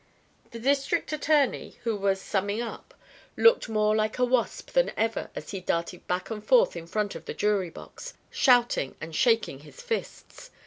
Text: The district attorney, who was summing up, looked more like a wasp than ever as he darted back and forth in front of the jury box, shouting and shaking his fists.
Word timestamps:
The 0.49 0.57
district 0.57 1.13
attorney, 1.13 1.77
who 1.83 1.95
was 1.95 2.19
summing 2.19 2.59
up, 2.59 2.95
looked 3.37 3.69
more 3.69 3.95
like 3.95 4.17
a 4.17 4.25
wasp 4.25 4.71
than 4.71 4.91
ever 4.97 5.29
as 5.35 5.51
he 5.51 5.59
darted 5.61 6.07
back 6.07 6.31
and 6.31 6.43
forth 6.43 6.75
in 6.75 6.87
front 6.87 7.13
of 7.13 7.25
the 7.25 7.35
jury 7.35 7.69
box, 7.69 8.15
shouting 8.31 8.95
and 8.99 9.15
shaking 9.15 9.59
his 9.59 9.79
fists. 9.79 10.49